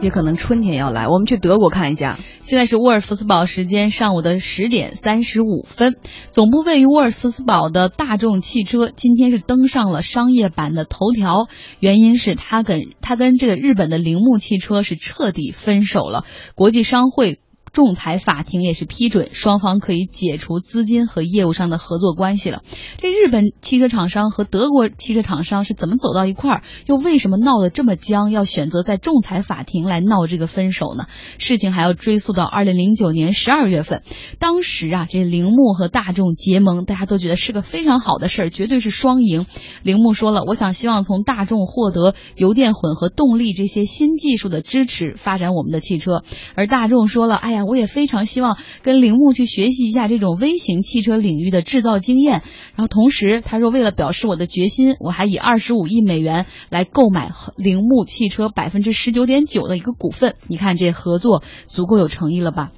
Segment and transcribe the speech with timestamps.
[0.00, 1.06] 也可能春天要来。
[1.08, 5.96] 我们去德国看一下，现在是沃尔夫斯堡时间上午的十点三十五分，
[6.30, 11.48] 总部位于沃尔夫斯堡的大众汽车今天是登上了商业版的头条，
[11.80, 16.24] 原因是它跟它跟这个日本的铃木汽车是彻底分手了，
[16.54, 17.40] 国际商会。
[17.72, 22.62] 仲裁法庭也是批准双方可以解除资金和业务上的合作关系了。
[22.96, 26.62] 这日本汽车厂商和德国汽车厂商是怎么走到一块儿？
[26.86, 28.30] 又为什么闹得这么僵？
[28.30, 31.04] 要选择在仲裁法庭来闹这个分手呢？
[31.38, 34.02] 事情还要追溯到二零零九年十二月份，
[34.38, 39.46] 当时啊，这铃木和大众结盟，大家都觉得是个非常好的事儿，绝对是双赢。
[39.82, 46.24] 铃木说了，我想希望从大众获得油电混合动力这些新技术的支持，发展我们的汽车。
[46.54, 47.57] 而大众说了，哎呀。
[47.66, 52.42] 我也非常希望跟铃木去学习一下这种微型汽车领域的制造经验。
[52.76, 60.34] 然后同时，他说为了表示我的决心，我还以二十五亿美元来购买铃木汽车百分之十九点九的一个股份。
[60.46, 62.70] 你看这合作足够有诚意了吧？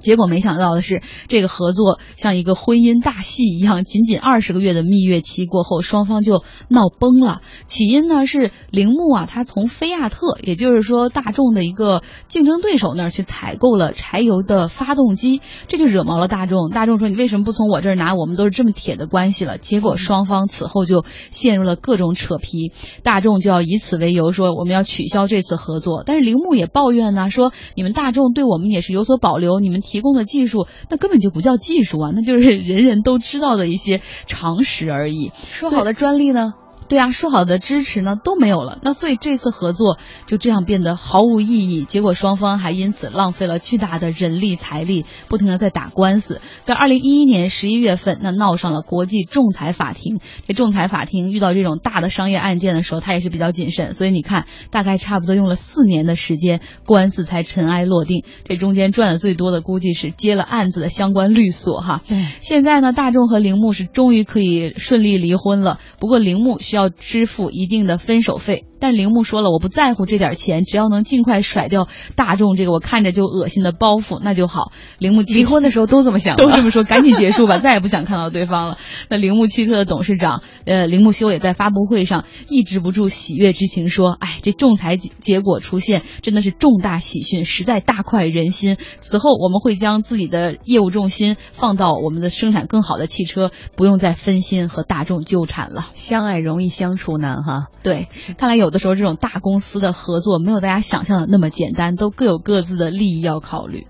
[0.00, 7.40] 结果没想到的是，这个合作像一个婚姻大戏一样，仅仅二十个月的蜜月期过后，双方就闹崩了。
[7.64, 16.68] 起因呢是铃木啊，他从菲亚特，也就是说大众的一个竞争对手那儿去采购了柴油的发动机，这就惹毛了大众。
[16.68, 18.14] 大众说：“你为什么不从我这儿拿？
[18.14, 22.70] 我们都是这么铁的关系了。”结果双方此后就陷入了各种扯皮，
[23.02, 26.02] 大众就要以此为由说我们要取消这次合作。
[26.04, 29.80] 但是铃木也抱怨呢，说你们大众对我们也是有所保留，你们。
[29.86, 35.30] 提供的技术，那根本就不叫技术啊，那就是人人都知道的一些常识而已。
[35.52, 36.54] 说好的专利呢？
[36.88, 41.84] 对啊，说好的支持呢都没有了，那所以这次合作就这样变得毫无意义。
[41.84, 46.40] 结果双方还因此浪费了巨大的人力财力，不停的在打官司。
[46.62, 50.20] 在二零一一年十一月份，那闹上了国际仲裁法庭。
[50.46, 53.92] 这仲裁法庭遇到这种大的商业案件的时候，他也是比较谨慎。
[53.92, 58.24] 所以你看，大概差不多用了四年的时间，官司才尘埃落定。
[58.44, 62.02] 这中间赚的最多的估计是接了案子的相关律所哈。
[62.06, 65.78] 对，现在呢，大众和铃木是终于可以顺利离婚了。
[65.98, 68.66] 不过铃木需要支付一定的分手费。
[68.78, 74.72] 但铃木说了，我不在乎这点钱，只要能尽快甩掉大众这个我看着就恶心的包袱，那就好。
[74.98, 78.78] 铃木离婚的时候都这么想，都这么说，赶紧结束吧，再也不想看到对方了。
[79.08, 88.76] 那铃木汽车的董事长呃铃木修也在发布会上抑制不住喜悦之情，说：“哎，这仲裁结果出现真的是重大喜讯，实在大快人心。
[88.98, 95.82] 此后我们会将自己的业务重心放到我们的生产更好的汽车，不用再分心和大众纠缠了。
[95.94, 97.66] 相爱容易相处难哈。
[97.82, 103.86] 对，看来有有。”的时候，这种大公司的合作没有大家想象的那么简单，都各有各自的利益要考虑。